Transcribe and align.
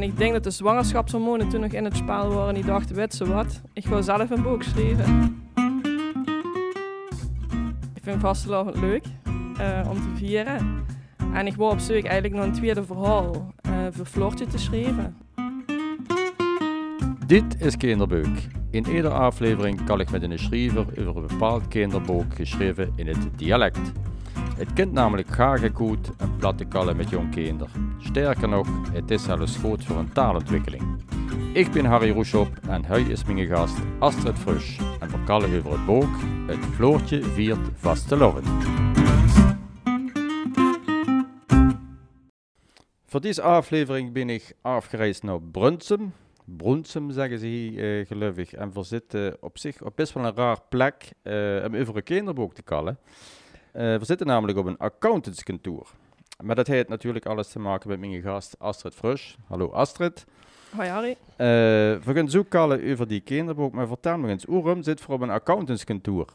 En 0.00 0.06
ik 0.06 0.16
denk 0.16 0.32
dat 0.32 0.44
de 0.44 0.50
zwangerschapshormonen 0.50 1.48
toen 1.48 1.60
nog 1.60 1.72
in 1.72 1.84
het 1.84 1.96
spel 1.96 2.32
waren. 2.32 2.54
Die 2.54 2.64
dachten, 2.64 2.96
weet 2.96 3.14
ze 3.14 3.26
wat, 3.26 3.60
ik 3.72 3.86
wil 3.86 4.02
zelf 4.02 4.30
een 4.30 4.42
boek 4.42 4.62
schrijven. 4.62 5.42
Ik 7.94 8.02
vind 8.02 8.20
vastelavond 8.20 8.76
leuk 8.76 9.04
uh, 9.60 9.88
om 9.90 9.96
te 9.96 10.08
vieren. 10.14 10.84
En 11.32 11.46
ik 11.46 11.54
wou 11.56 11.72
op 11.72 11.78
zoek 11.78 12.04
eigenlijk 12.04 12.34
nog 12.34 12.44
een 12.44 12.52
tweede 12.52 12.84
verhaal 12.84 13.52
uh, 13.66 13.72
voor 13.90 14.06
Floortje 14.06 14.46
te 14.46 14.58
schrijven. 14.58 15.16
Dit 17.26 17.60
is 17.60 17.76
Kinderbeuk. 17.76 18.48
In 18.70 18.86
iedere 18.86 19.14
aflevering 19.14 19.84
kan 19.84 20.00
ik 20.00 20.10
met 20.10 20.22
een 20.22 20.38
schrijver 20.38 21.08
over 21.08 21.22
een 21.22 21.26
bepaald 21.26 21.68
kinderboek 21.68 22.34
geschreven 22.34 22.92
in 22.96 23.06
het 23.06 23.28
dialect. 23.36 23.92
Het 24.60 24.72
kent 24.72 24.92
namelijk 24.92 25.28
graag 25.28 25.60
goed 25.74 26.10
een 26.18 26.36
platte 26.36 26.64
kallen 26.64 26.96
met 26.96 27.10
jong 27.10 27.30
kinderen. 27.30 27.94
Sterker 27.98 28.48
nog, 28.48 28.68
het 28.92 29.10
is 29.10 29.22
zelfs 29.22 29.56
goed 29.56 29.84
voor 29.84 29.96
een 29.96 30.12
taalontwikkeling. 30.12 31.04
Ik 31.52 31.70
ben 31.70 31.84
Harry 31.84 32.10
Roeshop 32.10 32.48
en 32.68 32.84
hij 32.84 33.02
is 33.02 33.24
mijn 33.24 33.46
gast 33.46 33.76
Astrid 33.98 34.38
Frusch 34.38 34.80
en 35.00 35.10
verkallen 35.10 35.58
over 35.58 35.70
het 35.70 35.86
boek 35.86 36.16
Het 36.46 36.64
Floortje 36.74 37.22
viert 37.22 37.68
vaste 37.74 38.16
loven. 38.16 38.44
Voor 43.06 43.20
deze 43.20 43.42
aflevering 43.42 44.12
ben 44.12 44.30
ik 44.30 44.52
afgereisd 44.60 45.22
naar 45.22 45.42
Brunsum. 45.42 46.12
Brunsum 46.44 47.10
zeggen 47.10 47.38
ze 47.38 47.46
hier 47.46 48.00
uh, 48.00 48.06
gelukkig. 48.06 48.52
En 48.54 48.72
we 48.72 48.82
zitten 48.82 49.36
op 49.40 49.58
zich 49.58 49.82
op 49.82 49.96
best 49.96 50.12
wel 50.12 50.24
een 50.24 50.36
raar 50.36 50.58
plek 50.68 51.12
uh, 51.22 51.64
om 51.64 51.76
over 51.76 51.96
een 51.96 52.02
kinderboek 52.02 52.54
te 52.54 52.62
kallen. 52.62 52.98
Uh, 53.76 53.96
we 53.96 54.04
zitten 54.04 54.26
namelijk 54.26 54.58
op 54.58 54.66
een 54.66 54.78
accountantskantoor. 54.78 55.90
Maar 56.42 56.54
dat 56.54 56.66
heeft 56.66 56.88
natuurlijk 56.88 57.26
alles 57.26 57.48
te 57.48 57.58
maken 57.58 57.88
met 57.88 58.00
mijn 58.00 58.22
gast 58.22 58.56
Astrid 58.58 58.94
Frusch. 58.94 59.34
Hallo 59.46 59.70
Astrid. 59.70 60.24
Hoi 60.76 60.88
Harry. 60.88 61.16
we 62.04 62.14
gaan 62.14 62.30
zo 62.30 62.44
kallen 62.48 62.90
over 62.90 63.08
die 63.08 63.20
kinderboek, 63.20 63.72
maar 63.72 63.86
vertel 63.86 64.18
me 64.18 64.28
eens, 64.28 64.44
waarom 64.48 64.82
zit 64.82 65.00
voor 65.00 65.14
op 65.14 65.20
een 65.20 65.30
accountantskantoor? 65.30 66.26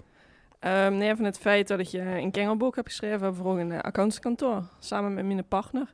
Um, 0.60 0.98
nee, 0.98 1.16
van 1.16 1.26
het 1.26 1.38
feit 1.38 1.68
dat 1.68 1.80
ik 1.80 1.94
een 1.94 2.32
kinderboek 2.32 2.76
heb 2.76 2.86
geschreven 2.86 3.36
voor 3.36 3.60
een 3.60 3.72
accountantskantoor, 3.72 4.64
samen 4.80 5.14
met 5.14 5.26
mijn 5.26 5.48
partner. 5.48 5.94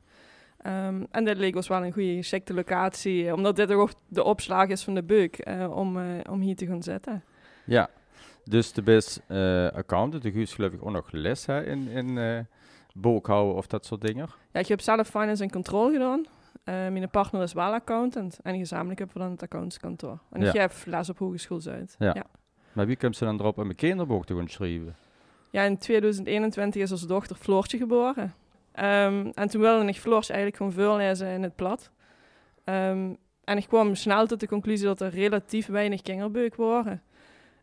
Um, 0.66 1.06
en 1.10 1.24
dit 1.24 1.36
leek 1.36 1.56
ons 1.56 1.68
wel 1.68 1.84
een 1.84 1.92
goede 1.92 2.16
geschikte 2.16 2.54
locatie, 2.54 3.26
eh, 3.26 3.32
omdat 3.32 3.56
dit 3.56 3.72
ook 3.72 3.90
de 4.08 4.22
opslag 4.22 4.68
is 4.68 4.82
van 4.82 4.94
de 4.94 5.02
beuk, 5.02 5.48
uh, 5.48 5.76
om, 5.76 5.96
uh, 5.96 6.04
om 6.30 6.40
hier 6.40 6.56
te 6.56 6.66
gaan 6.66 6.82
zitten. 6.82 7.24
Ja, 7.64 7.90
dus 8.44 8.72
de 8.72 8.82
best 8.82 9.22
uh, 9.28 9.68
accountant, 9.68 10.22
de 10.22 10.32
Guus 10.32 10.54
geloof 10.54 10.72
ik 10.72 10.84
ook 10.84 10.90
nog 10.90 11.12
les 11.12 11.46
hè, 11.46 11.64
in, 11.64 11.88
in 11.88 12.46
boekhouden 12.94 13.54
of 13.54 13.66
dat 13.66 13.86
soort 13.86 14.00
dingen. 14.00 14.28
Ja, 14.52 14.60
ik 14.60 14.66
heb 14.66 14.80
zelf 14.80 15.08
finance 15.08 15.42
en 15.42 15.50
control 15.50 15.90
gedaan. 15.90 16.24
mijn 16.64 17.10
partner 17.10 17.42
is 17.42 17.52
wel 17.52 17.72
accountant 17.72 18.38
en 18.42 18.58
gezamenlijk 18.58 18.98
hebben 18.98 19.16
we 19.16 19.22
dan 19.22 19.32
het 19.32 19.42
accountskantoor. 19.42 20.18
En 20.30 20.40
ja. 20.40 20.46
ik 20.46 20.60
geef 20.60 20.86
les 20.86 21.08
op 21.08 21.18
hogeschool 21.18 21.60
Zuid. 21.60 21.94
Ja. 21.98 22.10
ja. 22.14 22.26
Maar 22.72 22.86
wie 22.86 22.96
komt 22.96 23.16
ze 23.16 23.24
dan 23.24 23.40
erop 23.40 23.58
om 23.58 23.68
een 23.68 23.74
kinderboek 23.74 24.26
te 24.26 24.36
gaan 24.36 24.48
schrijven? 24.48 24.96
Ja, 25.50 25.62
in 25.62 25.78
2021 25.78 26.82
is 26.82 26.90
onze 26.90 27.06
dochter 27.06 27.36
Floortje 27.36 27.78
geboren. 27.78 28.34
Um, 28.74 29.30
en 29.34 29.48
toen 29.48 29.60
wilde 29.60 29.86
ik 29.86 29.96
Floors 29.96 30.28
eigenlijk 30.28 30.56
gewoon 30.56 30.72
voorlezen 30.72 31.28
in 31.28 31.42
het 31.42 31.56
plat. 31.56 31.90
Um, 32.64 33.16
en 33.44 33.56
ik 33.56 33.66
kwam 33.68 33.94
snel 33.94 34.26
tot 34.26 34.40
de 34.40 34.46
conclusie 34.46 34.86
dat 34.86 35.00
er 35.00 35.10
relatief 35.10 35.66
weinig 35.66 36.02
kinderbeuk 36.02 36.54
waren. 36.54 37.02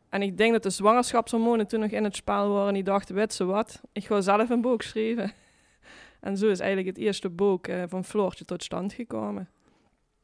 En 0.09 0.21
ik 0.21 0.37
denk 0.37 0.51
dat 0.51 0.63
de 0.63 0.69
zwangerschapshormonen 0.69 1.67
toen 1.67 1.79
nog 1.79 1.89
in 1.89 2.03
het 2.03 2.15
spel 2.15 2.49
waren. 2.49 2.67
En 2.67 2.73
die 2.73 2.83
dachten, 2.83 3.15
weet 3.15 3.33
ze 3.33 3.45
wat, 3.45 3.81
ik 3.91 4.05
ga 4.05 4.21
zelf 4.21 4.49
een 4.49 4.61
boek 4.61 4.81
schrijven. 4.81 5.31
en 6.19 6.37
zo 6.37 6.47
is 6.47 6.59
eigenlijk 6.59 6.95
het 6.95 7.05
eerste 7.05 7.29
boek 7.29 7.67
uh, 7.67 7.83
van 7.87 8.03
Floortje 8.03 8.45
tot 8.45 8.63
stand 8.63 8.93
gekomen. 8.93 9.49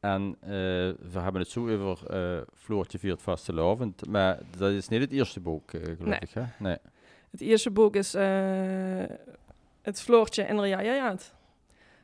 En 0.00 0.36
uh, 0.42 0.48
we 0.48 1.18
hebben 1.18 1.40
het 1.40 1.50
zo 1.50 1.68
over 1.68 1.98
uh, 2.10 2.42
Floortje 2.54 2.98
viert 2.98 3.22
vastelovend, 3.22 4.06
maar 4.06 4.38
dat 4.58 4.70
is 4.70 4.88
niet 4.88 5.00
het 5.00 5.12
eerste 5.12 5.40
boek, 5.40 5.70
gelukkig, 5.70 6.34
nee. 6.34 6.44
hè? 6.44 6.50
Nee. 6.58 6.76
Het 7.30 7.40
eerste 7.40 7.70
boek 7.70 7.96
is 7.96 8.12
het 9.82 10.00
Floortje 10.00 10.42
in 10.42 10.58
Rajajajaat. 10.58 11.34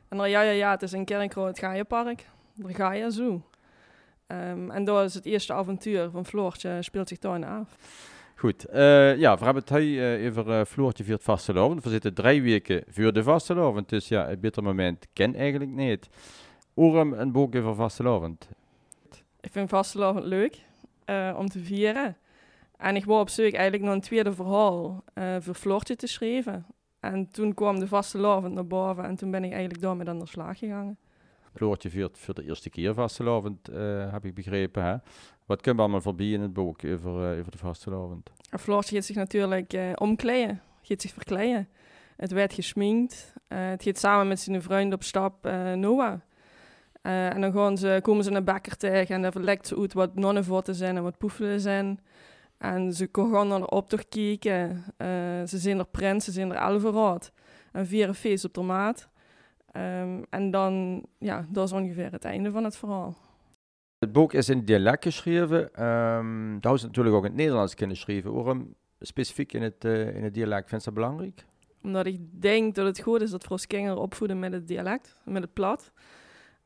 En 0.07 0.17
Rajajajaat 0.17 0.81
is 0.81 0.93
in 0.93 1.05
Kerkro 1.05 1.45
het 1.45 1.59
Gaaienpark. 1.59 2.29
Daar 2.55 2.75
ga 2.75 2.91
je 2.91 3.11
zo. 3.11 3.41
Um, 4.27 4.71
en 4.71 4.83
dat 4.83 5.03
is 5.03 5.13
het 5.13 5.25
eerste 5.25 5.53
avontuur 5.53 6.09
van 6.09 6.25
Floortje, 6.25 6.81
speelt 6.81 7.07
zich 7.07 7.19
daar 7.19 7.45
af. 7.45 7.77
Goed, 8.35 8.65
uh, 8.69 9.17
ja, 9.17 9.37
we 9.37 9.43
hebben 9.43 9.63
het 9.65 9.77
hier 9.77 10.29
over 10.29 10.47
uh, 10.47 10.65
Floortje 10.65 11.03
voor 11.03 11.13
het 11.13 11.23
vastelovend. 11.23 11.83
We 11.83 11.89
zitten 11.89 12.13
drie 12.13 12.41
weken 12.41 12.83
voor 12.87 13.13
de 13.13 13.23
vastelovend, 13.23 13.89
dus 13.89 14.07
ja, 14.07 14.29
een 14.29 14.39
beter 14.39 14.63
moment 14.63 15.07
ken 15.13 15.35
eigenlijk 15.35 15.71
niet. 15.71 16.09
Waarom 16.73 17.13
een 17.13 17.31
boek 17.31 17.55
over 17.55 17.75
vastelovend? 17.75 18.49
Ik 19.39 19.51
vind 19.51 19.69
vastelovend 19.69 20.25
leuk 20.25 20.61
om 21.37 21.49
te 21.49 21.59
vieren. 21.59 22.17
En 22.77 22.95
ik 22.95 23.05
wou 23.05 23.19
op 23.19 23.29
zoek 23.29 23.53
eigenlijk 23.53 23.83
nog 23.83 23.93
een 23.93 24.01
tweede 24.01 24.33
verhaal 24.33 25.03
voor 25.39 25.55
Floortje 25.55 25.95
te 25.95 26.07
schrijven. 26.07 26.65
En 26.99 27.31
toen 27.31 27.53
kwam 27.53 27.79
de 27.79 27.87
vaste 27.87 28.17
lovend 28.17 28.53
naar 28.53 28.67
boven 28.67 29.03
en 29.03 29.15
toen 29.15 29.31
ben 29.31 29.43
ik 29.43 29.51
eigenlijk 29.51 29.81
daarmee 29.81 30.07
aan 30.07 30.19
de 30.19 30.27
slag 30.27 30.57
gegaan. 30.57 30.97
Floortje 31.53 31.89
viert 31.89 32.17
voor 32.17 32.33
de 32.33 32.43
eerste 32.43 32.69
keer 32.69 32.93
vastelovend, 32.93 33.69
uh, 33.69 34.11
heb 34.11 34.25
ik 34.25 34.33
begrepen. 34.33 35.03
Wat 35.45 35.57
kunnen 35.57 35.75
we 35.75 35.81
allemaal 35.81 36.01
voorbij 36.01 36.31
in 36.31 36.41
het 36.41 36.53
boek 36.53 36.85
over, 36.85 37.31
uh, 37.33 37.39
over 37.39 37.51
de 37.51 37.57
vastelovend? 37.57 38.31
Floortje 38.59 38.95
gaat 38.95 39.05
zich 39.05 39.15
natuurlijk 39.15 39.73
uh, 39.73 39.91
omkleden, 39.95 40.61
gaat 40.81 41.01
zich 41.01 41.11
verkleden. 41.11 41.67
Het 42.17 42.31
werd 42.31 42.53
gesminkt. 42.53 43.33
het 43.47 43.83
gaat 43.83 43.97
samen 43.97 44.27
met 44.27 44.39
zijn 44.39 44.61
vriend 44.61 44.93
op 44.93 45.03
stap 45.03 45.43
Noah. 45.75 46.19
en 47.01 47.41
dan 47.41 47.51
gaan 47.51 47.77
ze, 47.77 47.99
komen 48.01 48.23
ze 48.23 48.29
naar 48.29 48.43
Bakker 48.43 48.77
tegen 48.77 49.15
en 49.15 49.21
dan 49.21 49.31
verlekt 49.31 49.67
ze 49.67 49.77
uit 49.77 49.93
wat 49.93 50.15
nonnenvotten 50.15 50.75
zijn 50.75 50.97
en 50.97 51.03
wat 51.03 51.17
poefelen 51.17 51.59
zijn. 51.59 51.99
En 52.57 52.93
ze 52.93 53.09
gaan 53.11 53.47
naar 53.47 53.59
de 53.59 53.69
optocht 53.69 54.09
kijken. 54.09 54.83
Ze 55.47 55.57
zijn 55.57 55.79
er 55.79 55.85
prins, 55.85 56.25
ze 56.25 56.31
zijn 56.31 56.51
er 56.51 56.57
elfenraad. 56.57 57.31
En 57.71 57.87
vieren 57.87 58.15
feest 58.15 58.45
op 58.45 58.53
de 58.53 58.61
maat. 58.61 59.09
Um, 59.77 60.25
en 60.29 60.51
dan, 60.51 61.05
ja, 61.19 61.45
dat 61.49 61.65
is 61.65 61.71
ongeveer 61.71 62.11
het 62.11 62.25
einde 62.25 62.51
van 62.51 62.63
het 62.63 62.77
verhaal. 62.77 63.15
Het 63.99 64.11
boek 64.11 64.33
is 64.33 64.49
in 64.49 64.65
dialect 64.65 65.03
geschreven. 65.03 65.85
Um, 65.85 66.57
dat 66.61 66.73
is 66.73 66.83
natuurlijk 66.83 67.15
ook 67.15 67.23
in 67.23 67.29
het 67.29 67.39
Nederlands 67.39 67.75
kunnen 67.75 67.97
schrijven. 67.97 68.33
Waarom 68.33 68.75
specifiek 68.99 69.53
in 69.53 69.61
het, 69.61 69.85
uh, 69.85 70.15
in 70.15 70.23
het 70.23 70.33
dialect? 70.33 70.69
Vind 70.69 70.83
je 70.83 70.91
dat 70.91 70.99
belangrijk? 70.99 71.45
Omdat 71.83 72.05
ik 72.05 72.41
denk 72.41 72.75
dat 72.75 72.85
het 72.85 72.99
goed 72.99 73.21
is 73.21 73.31
dat 73.31 73.43
Fros 73.43 73.67
kinderen 73.67 74.01
opvoeden 74.01 74.39
met 74.39 74.51
het 74.51 74.67
dialect, 74.67 75.21
met 75.25 75.41
het 75.41 75.53
plat. 75.53 75.91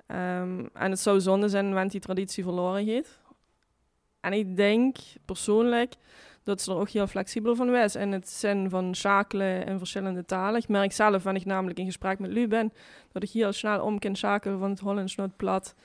Um, 0.07 0.69
en 0.73 0.89
het 0.89 0.99
zou 0.99 1.19
zonde 1.19 1.49
zijn 1.49 1.73
wanneer 1.73 1.91
die 1.91 1.99
traditie 1.99 2.43
verloren 2.43 2.85
gaat. 2.85 3.21
En 4.19 4.33
ik 4.33 4.57
denk 4.57 4.97
persoonlijk 5.25 5.93
dat 6.47 6.61
ze 6.61 6.71
er 6.71 6.77
ook 6.77 6.89
heel 6.89 7.07
flexibel 7.07 7.55
van 7.55 7.75
is 7.75 7.95
in 7.95 8.11
het 8.11 8.29
zin 8.29 8.69
van 8.69 8.95
schakelen 8.95 9.65
in 9.65 9.77
verschillende 9.77 10.25
talen. 10.25 10.61
Ik 10.61 10.67
merk 10.67 10.91
zelf, 10.91 11.23
wanneer 11.23 11.41
ik 11.41 11.47
namelijk 11.47 11.79
in 11.79 11.85
gesprek 11.85 12.19
met 12.19 12.31
Lu 12.31 12.47
ben, 12.47 12.73
dat 13.11 13.23
ik 13.23 13.29
heel 13.29 13.51
snel 13.51 13.83
om 13.83 13.99
kan 13.99 14.15
schakelen 14.15 14.59
van 14.59 14.69
het 14.69 14.79
Hollands 14.79 15.15
naar 15.15 15.27
het 15.27 15.37
plat 15.37 15.75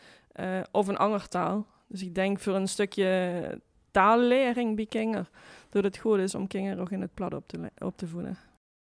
uh, 0.41 0.61
of 0.71 0.89
een 0.89 0.97
andere 0.97 1.29
taal. 1.29 1.67
Dus 1.87 2.03
ik 2.03 2.15
denk 2.15 2.41
voor 2.41 2.55
een 2.55 2.69
stukje 2.69 3.61
taallering 3.91 4.77
bij 4.77 4.87
kinderen, 4.87 5.29
dat 5.69 5.85
het 5.85 5.99
goed 5.99 6.19
is 6.19 6.35
om 6.35 6.47
kinderen 6.47 6.81
ook 6.81 6.91
in 6.91 7.01
het 7.01 7.15
plat 7.15 7.35
op 7.35 7.49
te, 7.49 7.71
op 7.79 7.97
te 7.97 8.07
voeden. 8.07 8.39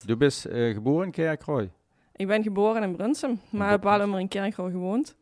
Du 0.05 0.17
bent 0.17 0.45
uh, 0.49 0.73
geboren 0.73 1.05
in 1.05 1.11
Kerkrooi? 1.11 1.69
Ik 2.15 2.27
ben 2.27 2.43
geboren 2.43 2.83
in 2.83 2.95
Brunsum, 2.95 3.39
maar 3.49 3.69
heb 3.69 3.83
wel 3.83 4.17
in 4.17 4.27
Kerkrooi 4.27 4.71
gewoond. 4.71 5.15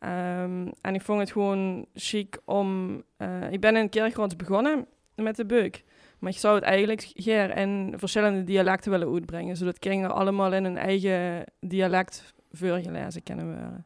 Um, 0.00 0.72
en 0.80 0.94
ik 0.94 1.02
vond 1.02 1.20
het 1.20 1.32
gewoon 1.32 1.86
chic 1.94 2.38
om... 2.44 3.02
Uh, 3.18 3.52
ik 3.52 3.60
ben 3.60 3.76
in 3.76 3.88
Kerkrot 3.88 4.36
begonnen 4.36 4.86
met 5.14 5.36
de 5.36 5.46
beuk. 5.46 5.84
Maar 6.18 6.30
ik 6.32 6.38
zou 6.38 6.54
het 6.54 6.64
eigenlijk 6.64 7.10
hier 7.14 7.56
in 7.56 7.94
verschillende 7.96 8.44
dialecten 8.44 8.90
willen 8.90 9.12
uitbrengen. 9.12 9.56
Zodat 9.56 9.78
kinderen 9.78 10.16
allemaal 10.16 10.52
in 10.52 10.64
hun 10.64 10.76
eigen 10.76 11.44
dialect 11.60 12.34
voorgelezen 12.52 13.22
kunnen 13.22 13.46
worden. 13.46 13.84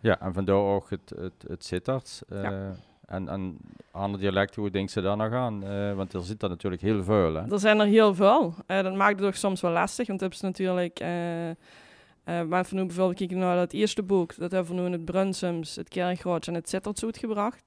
Ja, 0.00 0.20
en 0.20 0.32
vandaar 0.32 0.56
ook 0.56 0.90
het, 0.90 1.12
het, 1.16 1.44
het 1.46 1.64
Sittard. 1.64 2.22
Uh, 2.32 2.42
ja. 2.42 2.72
En, 3.06 3.28
en 3.28 3.56
andere 3.90 4.22
dialecten, 4.22 4.62
hoe 4.62 4.70
denken 4.70 4.92
ze 4.92 5.00
daar 5.00 5.16
nog 5.16 5.32
aan? 5.32 5.64
Uh, 5.64 5.94
want 5.94 6.12
er 6.12 6.22
zit 6.22 6.42
er 6.42 6.48
natuurlijk 6.48 6.82
heel 6.82 7.04
veel. 7.04 7.34
Hè? 7.34 7.52
Er 7.52 7.58
zijn 7.58 7.80
er 7.80 7.86
heel 7.86 8.14
veel. 8.14 8.54
Uh, 8.66 8.82
dat 8.82 8.94
maakt 8.94 9.18
het 9.18 9.28
ook 9.28 9.34
soms 9.34 9.60
wel 9.60 9.70
lastig, 9.70 10.06
want 10.06 10.20
het 10.20 10.34
is 10.34 10.40
natuurlijk... 10.40 11.00
Uh, 11.00 12.42
maar 12.42 12.64
van 12.64 12.76
nu 12.76 12.84
bijvoorbeeld 12.84 13.18
kijken 13.18 13.38
naar 13.38 13.56
dat 13.56 13.72
eerste 13.72 14.02
boek, 14.02 14.36
dat 14.36 14.50
hebben 14.50 14.74
we 14.74 14.80
nu 14.80 14.86
in 14.86 14.92
het 14.92 15.04
Brunsums, 15.04 15.76
het 15.76 15.88
Kerkgroot 15.88 16.46
en 16.46 16.54
het 16.54 16.68
Zittertzoet 16.68 17.18
gebracht. 17.18 17.64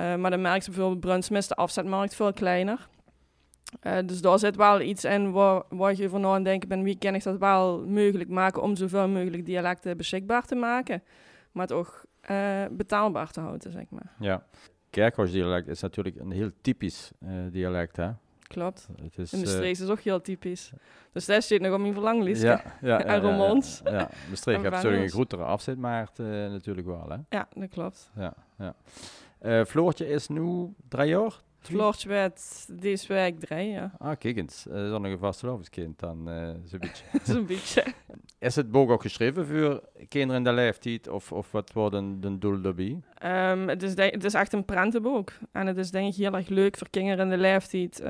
Uh, 0.00 0.14
maar 0.16 0.30
dan 0.30 0.40
merk 0.40 0.62
je 0.62 0.70
bijvoorbeeld 0.70 1.00
Brunsum 1.00 1.36
is 1.36 1.48
de 1.48 1.54
afzetmarkt 1.54 2.14
veel 2.14 2.32
kleiner. 2.32 2.88
Uh, 3.82 3.98
dus 4.04 4.20
daar 4.20 4.38
zit 4.38 4.56
wel 4.56 4.80
iets 4.80 5.04
in 5.04 5.32
waar, 5.32 5.62
waar 5.68 5.96
je 5.96 6.06
over 6.06 6.20
na 6.20 6.34
aan 6.34 6.42
denken 6.42 6.68
bent, 6.68 6.84
wie 6.84 6.98
kan 6.98 7.14
ik 7.14 7.22
dat 7.22 7.38
wel 7.38 7.86
mogelijk 7.86 8.28
maken 8.28 8.62
om 8.62 8.76
zoveel 8.76 9.08
mogelijk 9.08 9.46
dialecten 9.46 9.96
beschikbaar 9.96 10.46
te 10.46 10.54
maken, 10.54 11.02
maar 11.52 11.66
toch 11.66 12.04
betaalbaar 12.70 13.30
te 13.30 13.40
houden, 13.40 13.72
zeg 13.72 13.84
maar. 13.90 14.12
Ja, 14.18 14.46
dialect 14.90 15.68
is 15.68 15.80
natuurlijk 15.80 16.16
een 16.16 16.30
heel 16.30 16.50
typisch 16.60 17.10
dialect, 17.50 17.96
hè? 17.96 18.10
klopt. 18.50 18.88
Het 19.02 19.18
is, 19.18 19.32
En 19.32 19.38
de 19.38 19.46
eh, 19.46 19.52
streeks 19.52 19.80
is 19.80 19.88
ook 19.88 20.00
heel 20.00 20.20
typisch. 20.20 20.72
Dus 21.12 21.26
daar 21.26 21.42
zit 21.42 21.60
nog 21.60 21.72
op 21.72 21.80
mijn 21.80 21.92
verlanglijst. 21.92 22.42
ja, 22.42 22.62
ja, 22.80 23.04
En 23.04 23.20
romans. 23.20 23.80
Ja, 23.84 23.90
ja. 23.90 24.08
De 24.30 24.36
streek 24.36 24.56
En 24.56 24.62
heeft 24.62 24.74
natuurlijk 24.74 25.02
een 25.02 25.10
grotere 25.10 25.42
afzet, 25.42 25.78
maar 25.78 26.00
het, 26.00 26.18
eh, 26.18 26.26
natuurlijk 26.26 26.86
wel. 26.86 27.08
Hè? 27.08 27.16
ja, 27.36 27.48
dat 27.54 27.68
klopt. 27.68 28.10
Ja, 28.16 28.34
ja. 28.58 28.74
Eh, 29.40 29.64
Floortje 29.64 30.08
is 30.08 30.28
nu 30.28 30.74
drie 30.88 31.08
jaar? 31.08 31.40
Floortje 31.58 32.08
werd 32.08 32.66
deze 32.80 33.12
week 33.12 33.40
drie, 33.40 33.68
ja. 33.68 33.92
Ah, 33.98 34.18
kijk 34.18 34.36
eens. 34.36 34.66
Eh, 34.66 34.74
Dat 34.74 34.84
is 34.84 34.90
nog 34.90 35.04
een 35.04 35.18
vastelovendskind 35.18 35.98
dan, 35.98 36.30
eh, 36.30 36.48
zo'n 36.64 36.78
beetje. 36.78 37.04
Zo'n 37.32 37.46
beetje. 37.46 37.84
Is 38.38 38.56
het 38.56 38.70
boek 38.70 38.90
ook 38.90 39.02
geschreven 39.02 39.46
voor 39.46 39.82
kinderen 40.08 40.36
in 40.36 40.44
de 40.44 40.52
leeftijd? 40.52 41.08
Of, 41.08 41.32
of 41.32 41.52
wat 41.52 41.72
wordt 41.72 41.94
een, 41.94 42.18
een 42.20 42.40
doel 42.40 42.60
daarbij? 42.60 43.00
Ehm, 43.14 43.68
het, 43.68 43.82
is 43.82 43.94
het 43.96 44.24
is 44.24 44.34
echt 44.34 44.52
een 44.52 44.64
prentenboek. 44.64 45.32
En 45.52 45.66
het 45.66 45.76
is 45.76 45.90
denk 45.90 46.08
ik 46.08 46.14
heel 46.14 46.34
erg 46.34 46.48
leuk 46.48 46.76
voor 46.76 46.88
kinderen 46.90 47.24
in 47.24 47.30
de 47.30 47.38
leeftijd 47.38 48.02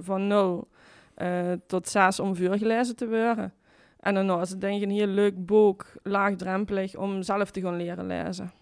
van 0.00 0.26
0 0.26 0.68
eh, 1.16 1.52
tot 1.66 1.88
6 1.88 2.20
om 2.20 2.34
vuur 2.34 2.58
gelezen 2.58 2.96
te 2.96 3.08
worden. 3.08 3.54
En 4.00 4.14
dan 4.14 4.40
is 4.40 4.50
het 4.50 4.60
denk 4.60 4.76
ik 4.76 4.82
een 4.82 4.94
heel 4.94 5.06
leuk 5.06 5.46
boek, 5.46 5.86
laagdrempelig, 6.02 6.96
om 6.96 7.22
zelf 7.22 7.50
te 7.50 7.60
gaan 7.60 7.76
leren 7.76 8.06
lezen. 8.06 8.52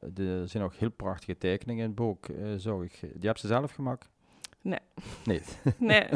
Er 0.00 0.48
zijn 0.48 0.62
ook 0.62 0.74
heel 0.74 0.90
prachtige 0.90 1.38
tekeningen 1.38 1.82
in 1.82 1.90
het 1.90 1.98
boek, 1.98 2.28
eh 2.28 2.46
zag 2.56 2.82
ik. 2.82 3.00
Die 3.00 3.28
heb 3.28 3.38
ze 3.38 3.46
zelf 3.46 3.72
gemaakt? 3.72 4.08
Nee. 4.60 4.78
Nee. 5.24 5.42
Nee, 5.78 6.06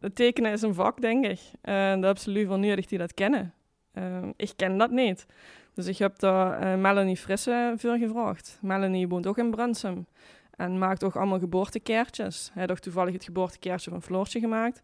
het 0.00 0.14
tekenen 0.14 0.52
is 0.52 0.62
een 0.62 0.74
vak, 0.74 1.00
denk 1.00 1.26
ik. 1.26 1.40
En 1.60 2.00
dat 2.00 2.14
is 2.14 2.20
absoluut 2.20 2.48
wel 2.48 2.58
nodig 2.58 2.86
die 2.86 2.98
dat 2.98 3.14
kennen. 3.14 3.54
Ehm, 3.92 4.32
ik 4.36 4.52
ken 4.56 4.78
dat 4.78 4.90
niet. 4.90 5.26
Dus 5.74 5.86
ik 5.86 5.98
heb 5.98 6.18
daar 6.18 6.58
eh, 6.58 6.80
Melanie 6.80 7.16
Frisse 7.16 7.74
voor 7.76 7.96
gevraagd. 7.96 8.58
Melanie 8.62 9.08
woont 9.08 9.26
ook 9.26 9.38
in 9.38 9.50
Brunsum. 9.50 10.06
En 10.56 10.78
maakt 10.78 11.04
ook 11.04 11.16
allemaal 11.16 11.38
geboortekaartjes. 11.38 12.50
Hij 12.52 12.62
had 12.62 12.70
ook 12.70 12.78
toevallig 12.78 13.12
het 13.12 13.24
geboortekaartje 13.24 13.90
van 13.90 14.02
Floortje 14.02 14.40
gemaakt. 14.40 14.80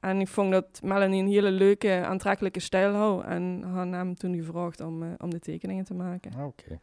En 0.00 0.20
ik 0.20 0.28
vond 0.28 0.52
dat 0.52 0.80
Melanie 0.82 1.22
een 1.22 1.28
hele 1.28 1.50
leuke, 1.50 2.04
aantrekkelijke 2.04 2.60
stijl 2.60 2.92
had. 2.92 3.24
En 3.24 3.62
had 3.62 3.90
hem 3.90 4.14
toen 4.14 4.34
gevraagd 4.34 4.80
om, 4.80 5.02
eh, 5.02 5.08
om 5.18 5.30
de 5.30 5.38
tekeningen 5.38 5.84
te 5.84 5.94
maken. 5.94 6.44
Oké. 6.44 6.80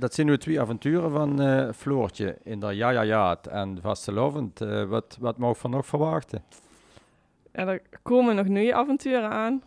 Dat 0.00 0.14
zijn 0.14 0.26
nu 0.26 0.38
twee 0.38 0.60
avonturen 0.60 1.10
van 1.10 1.40
eh, 1.40 1.72
Floortje 1.72 2.38
in 2.42 2.60
de 2.60 2.66
Ja 2.66 2.90
Ja 2.90 3.02
Ja 3.02 3.38
en 3.50 3.78
Vastelovend. 3.80 4.60
Eh, 4.60 4.84
wat, 4.84 5.16
wat 5.20 5.38
ik 5.38 5.56
van 5.56 5.70
nog 5.70 5.86
verwachten? 5.86 6.42
Ja, 7.52 7.66
er 7.66 7.82
komen 8.02 8.36
nog 8.36 8.46
nieuwe 8.46 8.74
avonturen 8.74 9.30
aan. 9.30 9.62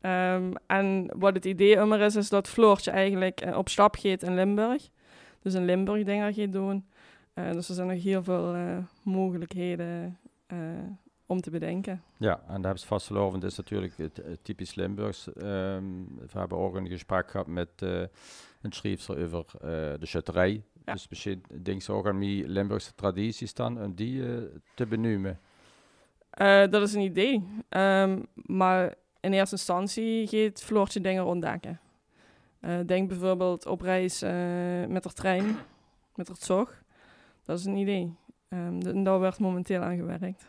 Ehm, 0.00 0.52
en 0.66 1.10
wat 1.16 1.34
het 1.34 1.44
idee 1.44 1.76
immer 1.76 2.00
is, 2.00 2.16
is 2.16 2.28
dat 2.28 2.48
Floortje 2.48 2.90
eigenlijk 2.90 3.40
eh, 3.40 3.56
op 3.56 3.68
stap 3.68 3.96
gaat 3.96 4.22
in 4.22 4.34
Limburg. 4.34 4.88
Dus 5.42 5.54
in 5.54 5.64
Limburg 5.64 6.04
dingen 6.04 6.34
gaat 6.34 6.52
doen. 6.52 6.86
Dus 7.34 7.68
er 7.68 7.74
zijn 7.74 7.88
nog 7.88 8.02
heel 8.02 8.22
veel 8.22 8.56
mogelijkheden 9.02 10.18
om 11.28 11.40
te 11.40 11.50
bedenken. 11.50 12.02
Ja, 12.16 12.32
en 12.32 12.46
daar 12.46 12.62
hebben 12.62 12.78
ze 12.78 12.86
Vastelovend 12.86 13.44
is 13.44 13.56
natuurlijk 13.56 13.96
het, 13.96 14.16
het 14.16 14.44
typisch 14.44 14.74
Limburgs. 14.74 15.32
Ehm, 15.32 15.84
we 16.16 16.38
hebben 16.38 16.58
ook 16.58 16.74
een 16.74 16.88
gesprek 16.88 17.30
gehad 17.30 17.46
met 17.46 17.68
eh, 17.76 18.00
een 18.62 18.72
schrijfster 18.72 19.24
over 19.24 19.44
eh, 19.54 19.60
de 20.00 20.06
schutterij. 20.06 20.62
Ja. 20.84 20.92
Dus 20.92 21.08
misschien 21.08 21.42
denk 21.62 21.82
ze 21.82 21.92
ook 21.92 22.06
aan 22.06 22.18
die 22.18 22.48
Limburgse 22.48 22.94
tradities 22.94 23.54
dan, 23.54 23.82
om 23.82 23.94
die 23.94 24.26
eh, 24.26 24.42
te 24.74 24.86
benoemen. 24.86 25.40
Dat 26.70 26.82
is 26.82 26.94
een 26.94 27.00
idee. 27.00 27.44
Ehm, 27.68 28.22
maar 28.34 28.94
in 29.20 29.32
eerste 29.32 29.54
instantie 29.54 30.26
gaat 30.26 30.62
Floortje 30.62 31.00
dingen 31.00 31.24
ontdekken. 31.24 31.80
Denk 32.86 33.08
bijvoorbeeld 33.08 33.66
op 33.66 33.80
reis 33.80 34.20
met 34.88 35.02
de 35.02 35.12
trein, 35.12 35.56
met 36.14 36.26
de 36.26 36.34
zog. 36.38 36.82
Dat 37.44 37.58
is 37.58 37.64
een 37.64 37.76
idee. 37.76 38.14
D- 38.48 38.86
en 38.86 39.02
daar 39.02 39.20
werd 39.20 39.38
momenteel 39.38 39.80
aan 39.80 39.96
gewerkt. 39.96 40.46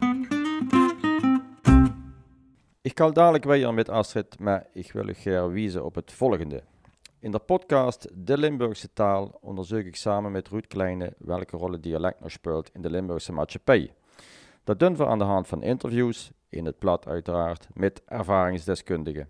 Ik 2.82 2.96
kan 2.96 3.14
dadelijk 3.14 3.44
weer 3.44 3.74
met 3.74 3.90
Astrid, 3.90 4.40
maar 4.40 4.68
ik 4.74 4.92
wil 4.92 5.08
u 5.08 5.14
graag 5.14 5.52
wijzen 5.52 5.86
op 5.86 5.96
het 5.96 6.12
volgende. 6.12 6.64
In 7.20 7.32
de 7.32 7.40
podcast 7.40 8.10
De 8.14 8.38
Limburgse 8.38 8.94
taal 8.94 9.38
onderzoek 9.42 9.84
ik 9.84 9.96
samen 9.96 10.32
met 10.32 10.48
Ruud 10.48 10.68
Kleine 10.68 11.14
welke 11.18 11.58
rol 11.58 11.72
het 11.72 11.84
dialect 11.84 12.20
nog 12.20 12.32
speelt 12.32 12.70
in 12.74 12.82
de 12.82 12.90
Limburgse 12.90 13.32
maatschappij. 13.32 13.94
Dat 14.64 14.80
doen 14.80 14.96
we 14.96 15.06
aan 15.06 15.18
de 15.18 15.24
hand 15.24 15.48
van 15.48 15.64
interviews, 15.64 16.32
in 16.50 16.66
het 16.66 16.80
blad 16.80 17.08
uiteraard, 17.08 17.68
met 17.74 18.02
ervaringsdeskundigen. 18.06 19.30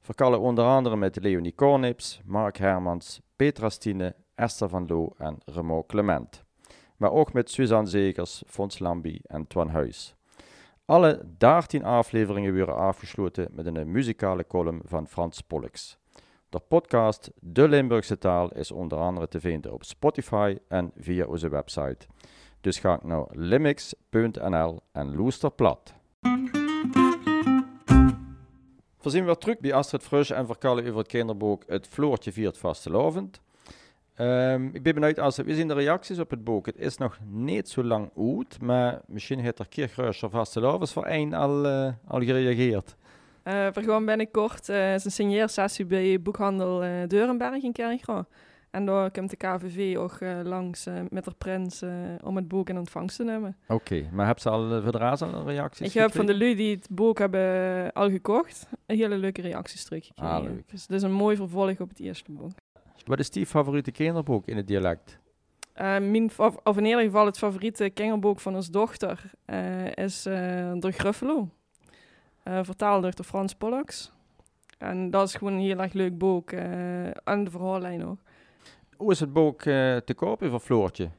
Verkallen 0.00 0.40
onder 0.40 0.64
andere 0.64 0.96
met 0.96 1.22
Leonie 1.22 1.54
Kornips, 1.54 2.20
Mark 2.24 2.56
Hermans, 2.56 3.20
Petra 3.36 3.68
Stine, 3.68 4.14
Esther 4.34 4.68
van 4.68 4.86
Loo 4.86 5.14
en 5.18 5.38
Remo 5.44 5.84
Clement. 5.86 6.44
Maar 6.96 7.12
ook 7.12 7.32
met 7.32 7.50
Suzanne 7.50 7.88
Zegers, 7.88 8.42
Fons 8.46 8.78
Lambi 8.78 9.20
en 9.26 9.46
Twan 9.46 9.68
Huis. 9.68 10.17
Alle 10.88 11.20
13 11.38 11.84
afleveringen 11.84 12.56
worden 12.56 12.76
afgesloten 12.76 13.48
met 13.52 13.66
een 13.66 13.90
muzikale 13.90 14.46
column 14.46 14.80
van 14.84 15.06
Frans 15.06 15.40
Pollux. 15.40 15.98
De 16.48 16.58
podcast 16.58 17.30
De 17.40 17.68
Limburgse 17.68 18.18
Taal 18.18 18.52
is 18.52 18.70
onder 18.70 18.98
andere 18.98 19.28
te 19.28 19.40
vinden 19.40 19.72
op 19.72 19.84
Spotify 19.84 20.56
en 20.68 20.92
via 20.96 21.26
onze 21.26 21.48
website. 21.48 22.06
Dus 22.60 22.78
ga 22.78 23.00
naar 23.02 23.26
limix.nl 23.30 24.80
en 24.92 25.16
loester 25.16 25.50
plat. 25.50 25.94
We 29.00 29.10
zien 29.10 29.24
weer 29.24 29.36
terug 29.36 29.58
bij 29.58 29.72
Astrid 29.72 30.02
Frusch 30.02 30.30
en 30.30 30.46
verkallen 30.46 30.84
over 30.84 30.98
het 30.98 31.06
kinderboek 31.06 31.62
Het 31.66 31.86
Floortje 31.86 32.32
viert 32.32 32.58
vastelovend. 32.58 33.40
Ehm 34.18 34.68
ik 34.72 34.82
ben 34.82 34.94
benieuwd, 34.94 35.18
Astrid, 35.18 35.46
we 35.46 35.54
zien 35.54 35.68
de 35.68 35.74
reacties 35.74 36.18
op 36.18 36.30
het 36.30 36.44
boek. 36.44 36.66
Het 36.66 36.78
is 36.78 36.96
nog 36.96 37.18
niet 37.26 37.68
zo 37.68 37.84
lang 37.84 38.10
oud, 38.16 38.60
maar 38.60 39.00
misschien 39.06 39.38
heeft 39.38 39.58
er 39.58 39.68
Kirchreuscher 39.68 40.30
vastelovens 40.30 40.92
voor 40.92 41.04
één 41.04 41.32
al, 41.32 41.66
eh, 41.66 41.92
al 42.06 42.20
gereageerd. 42.20 42.96
Eh 43.42 43.66
we 43.72 43.82
gaan 43.82 44.04
binnenkort 44.04 44.68
uh, 44.68 44.92
een 44.92 45.00
signeersessie 45.00 45.86
bij 45.86 46.20
boekhandel 46.22 46.82
eh, 46.82 46.90
Deurenberg 47.06 47.62
in 47.62 47.72
Kerkroo. 47.72 48.24
En 48.70 48.84
daar 48.84 49.10
komt 49.10 49.30
de 49.30 49.36
KVV 49.36 49.96
ook 49.96 50.12
eh, 50.12 50.40
langs 50.42 50.86
eh, 50.86 50.94
met 51.10 51.24
de 51.24 51.30
prins 51.38 51.82
eh, 51.82 51.90
om 52.24 52.36
het 52.36 52.48
boek 52.48 52.68
in 52.68 52.78
ontvangst 52.78 53.16
te 53.16 53.24
nemen. 53.24 53.56
Oké, 53.68 54.08
maar 54.12 54.26
heb 54.26 54.38
ze 54.38 54.48
al 54.50 54.76
uh, 54.76 54.84
voor 54.84 54.98
al 54.98 55.46
reacties 55.46 55.86
Ik 55.86 55.92
heb 55.92 56.12
van 56.12 56.26
de 56.26 56.38
lui 56.38 56.54
die 56.54 56.74
het 56.74 56.88
boek 56.90 57.18
hebben 57.18 57.84
eh, 57.84 57.88
al 57.92 58.10
gekocht, 58.10 58.68
een 58.86 58.96
hele 58.96 59.16
leuke 59.16 59.40
reacties 59.40 59.84
teruggekregen. 59.84 60.34
Ah, 60.34 60.42
leuk. 60.42 60.70
Dus 60.70 60.82
het 60.82 60.90
is 60.90 61.02
een 61.02 61.12
mooi 61.12 61.36
vervolg 61.36 61.80
op 61.80 61.88
het 61.88 62.00
eerste 62.00 62.32
boek. 62.32 62.50
Wat 63.08 63.18
is 63.18 63.30
die 63.30 63.46
favoriete 63.46 63.90
kinderboek 63.90 64.46
in 64.46 64.56
het 64.56 64.66
dialect? 64.66 65.18
Eh, 65.72 65.98
mijn, 65.98 66.30
of 66.64 66.76
in 66.76 66.84
ieder 66.84 67.02
geval 67.02 67.26
het 67.26 67.38
favoriete 67.38 67.90
kinderboek 67.90 68.40
van 68.40 68.54
ons 68.54 68.70
dochter 68.70 69.30
eh, 69.44 69.94
is 69.94 70.26
eh 70.26 70.72
De 70.74 70.92
Gruffalo. 70.92 71.48
Vertaald 72.44 73.02
door 73.02 73.14
de 73.14 73.24
Frans 73.24 73.54
Pollux. 73.54 74.12
En 74.78 75.10
dat 75.10 75.28
is 75.28 75.34
gewoon 75.34 75.52
een 75.52 75.60
heel 75.60 75.78
erg 75.78 75.92
leuk 75.92 76.18
boek. 76.18 76.52
en 76.52 77.44
de 77.44 77.50
verhaallijn 77.50 78.04
ook. 78.04 78.18
Hoe 78.96 79.12
is 79.12 79.20
het 79.20 79.32
boek 79.32 79.62
te 79.62 80.14
koop 80.16 80.44
voor 80.44 80.60
Floortje? 80.60 81.10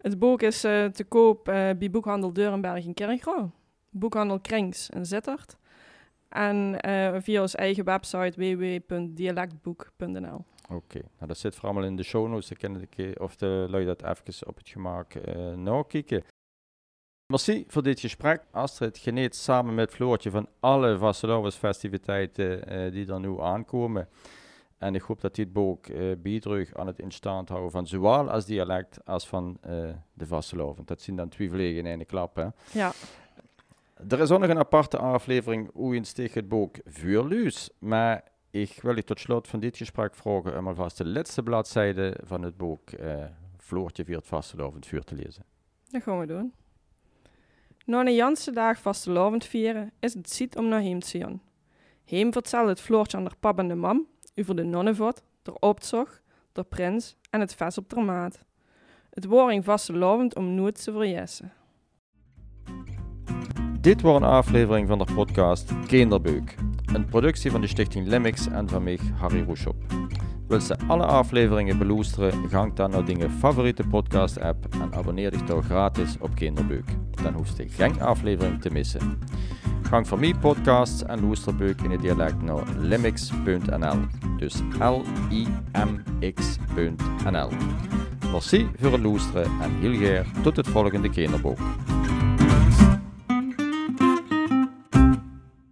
Het 0.00 0.18
boek 0.18 0.42
is 0.42 0.60
te 0.60 1.04
koop 1.08 1.44
bij 1.44 1.90
boekhandel 1.90 2.32
Deurenberg 2.32 2.84
in 2.84 2.94
Kerkroo. 2.94 3.50
Boekhandel 3.90 4.40
Krings 4.40 4.90
in 4.90 5.06
Zittert. 5.06 5.56
En 6.28 6.78
via 7.22 7.40
onze 7.40 7.56
eigen 7.56 7.84
website 7.84 8.32
www.dialectboek.nl. 8.36 10.44
Oké, 10.68 10.98
nou 10.98 11.26
dat 11.26 11.38
zit 11.38 11.54
voor 11.54 11.64
allemaal 11.64 11.84
in 11.88 11.96
de 11.96 12.02
show 12.02 12.28
notes. 12.28 12.48
Dan 12.48 12.72
de 12.72 12.86
keer, 12.86 13.20
of 13.20 13.36
de 13.36 13.66
lui 13.70 13.84
dat 13.84 14.02
even 14.02 14.48
op 14.48 14.56
het 14.56 14.68
gemak 14.68 15.14
eh 15.14 15.52
nakijken. 15.52 16.24
Merci 17.26 17.64
voor 17.68 17.82
dit 17.82 18.00
gesprek. 18.00 18.42
Astrid 18.50 18.98
geniet 18.98 19.36
samen 19.36 19.74
met 19.74 19.90
Floortje 19.90 20.30
van 20.30 20.48
alle 20.60 20.98
Vastelovensfestiviteiten 20.98 22.66
eh 22.66 22.92
die 22.92 23.12
er 23.12 23.20
nu 23.20 23.40
aankomen. 23.40 24.08
En 24.78 24.94
ik 24.94 25.02
hoop 25.02 25.20
dat 25.20 25.34
dit 25.34 25.52
boek 25.52 25.86
eh 25.86 26.12
bijdraagt 26.18 26.76
aan 26.76 26.86
het 26.86 26.98
in 26.98 27.10
stand 27.10 27.48
houden 27.48 27.70
van 27.70 27.86
zowel 27.86 28.30
als 28.30 28.44
dialect 28.44 29.04
als 29.04 29.26
van 29.26 29.58
eh, 29.60 29.88
de 30.12 30.26
Vasteloven. 30.26 30.84
Dat 30.86 31.00
zien 31.00 31.16
dan 31.16 31.28
twee 31.28 31.50
vliegen 31.50 31.84
in 31.86 31.86
één 31.86 32.06
klap. 32.06 32.36
Hè? 32.36 32.46
Ja, 32.72 32.92
Er 34.08 34.20
is 34.20 34.30
ook 34.30 34.40
nog 34.40 34.50
een 34.50 34.58
aparte 34.58 34.98
aflevering 34.98 35.70
hoe 35.72 35.94
je 35.94 36.28
het 36.32 36.48
boek 36.48 36.76
Vuurluus. 36.84 37.70
Maar 37.78 38.24
ik 38.60 38.82
wil 38.82 38.96
je 38.96 39.04
tot 39.04 39.20
slot 39.20 39.48
van 39.48 39.60
dit 39.60 39.76
gesprek 39.76 40.14
vragen 40.14 40.58
om 40.58 40.68
alvast 40.68 40.98
de 40.98 41.06
laatste 41.06 41.42
bladzijde 41.42 42.16
van 42.24 42.42
het 42.42 42.56
boek 42.56 42.90
eh 42.90 43.24
Floortje 43.58 44.04
viert 44.04 44.26
vastelovend 44.26 44.86
vuur 44.86 45.04
te 45.04 45.14
lezen. 45.14 45.44
dat 45.90 46.02
gaan 46.02 46.18
we 46.18 46.26
doen. 46.26 46.52
Na 47.84 48.00
een 48.00 48.14
janse 48.14 48.52
dag 48.52 48.78
vastelovend 48.78 49.44
vieren 49.44 49.92
is 50.00 50.14
het 50.14 50.30
ziet 50.30 50.56
om 50.56 50.68
naar 50.68 50.80
heem 50.80 51.00
te 51.00 51.08
zien. 51.08 51.40
Heem 52.04 52.32
vertelt 52.32 52.68
het 52.68 52.80
Floortje 52.80 53.16
aan 53.16 53.22
haar 53.22 53.36
pap 53.40 53.58
en 53.58 53.68
de 53.68 53.74
mam 53.74 54.06
over 54.34 54.56
de 54.56 54.62
nonnenvot, 54.62 55.22
de 55.42 55.58
opzog, 55.58 56.20
de 56.52 56.62
prins 56.62 57.16
en 57.30 57.40
het 57.40 57.54
vest 57.54 57.78
op 57.78 57.90
de 57.90 58.00
maat. 58.00 58.44
Het 59.10 59.24
woording 59.24 59.64
vastelovend 59.64 60.36
om 60.36 60.54
nooit 60.54 60.84
te 60.84 60.92
verjessen. 60.92 61.52
Dit 63.80 64.02
was 64.02 64.16
een 64.16 64.28
aflevering 64.28 64.88
van 64.88 64.98
de 64.98 65.12
podcast 65.14 65.86
Kinderbeuk. 65.86 66.54
Een 66.92 67.04
productie 67.04 67.50
van 67.50 67.60
de 67.60 67.66
stichting 67.66 68.06
Limix 68.06 68.48
en 68.48 68.68
van 68.68 68.82
mij, 68.82 68.98
Harry 69.14 69.42
Roeshop. 69.42 69.76
Wil 70.48 70.60
je 70.60 70.76
alle 70.86 71.04
afleveringen 71.06 71.78
beluisteren, 71.78 72.48
gang 72.48 72.74
dan 72.74 72.90
naar 72.90 73.10
je 73.10 73.30
favoriete 73.30 73.82
podcast 73.86 74.40
app 74.40 74.66
en 74.80 74.94
abonneer 74.94 75.30
dich 75.30 75.42
toch 75.42 75.64
gratis 75.64 76.16
op 76.20 76.34
Kinderbeuk. 76.34 76.84
dan 77.22 77.34
hoef 77.34 77.56
je 77.56 77.68
geen 77.68 78.00
aflevering 78.00 78.60
te 78.60 78.70
missen. 78.70 79.18
Gang 79.82 80.08
voor 80.08 80.18
mij 80.18 80.34
podcasts 80.40 81.02
en 81.02 81.20
loesterbeuk 81.20 81.80
in 81.80 81.90
het 81.90 82.00
dialect 82.00 82.42
naar 82.42 82.64
limix.nl. 82.78 83.96
Dus 84.38 84.62
L-I-M-X.nl. 84.78 86.28
Merci 88.32 88.68
voor 88.78 88.92
het 88.92 89.02
luisteren 89.02 89.44
en 89.44 89.70
heel 89.80 89.94
graag 89.94 90.26
tot 90.42 90.56
het 90.56 90.68
volgende 90.68 91.10
kinderboek. 91.10 91.58